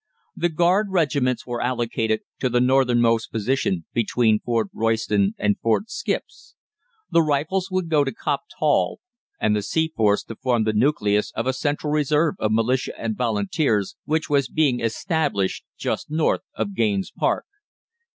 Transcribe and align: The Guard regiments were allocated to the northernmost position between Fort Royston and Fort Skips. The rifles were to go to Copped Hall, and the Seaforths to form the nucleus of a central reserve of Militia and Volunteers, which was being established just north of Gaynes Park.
The 0.35 0.49
Guard 0.49 0.87
regiments 0.89 1.45
were 1.45 1.61
allocated 1.61 2.21
to 2.39 2.49
the 2.49 2.59
northernmost 2.59 3.31
position 3.31 3.85
between 3.93 4.39
Fort 4.39 4.69
Royston 4.73 5.35
and 5.37 5.59
Fort 5.59 5.91
Skips. 5.91 6.55
The 7.11 7.21
rifles 7.21 7.69
were 7.69 7.83
to 7.83 7.87
go 7.87 8.03
to 8.03 8.11
Copped 8.11 8.53
Hall, 8.57 8.99
and 9.39 9.55
the 9.55 9.59
Seaforths 9.61 10.25
to 10.25 10.35
form 10.35 10.63
the 10.63 10.73
nucleus 10.73 11.31
of 11.35 11.45
a 11.45 11.53
central 11.53 11.93
reserve 11.93 12.33
of 12.39 12.51
Militia 12.51 12.99
and 12.99 13.15
Volunteers, 13.15 13.95
which 14.05 14.27
was 14.27 14.47
being 14.47 14.79
established 14.79 15.63
just 15.77 16.09
north 16.09 16.41
of 16.55 16.73
Gaynes 16.73 17.11
Park. 17.15 17.45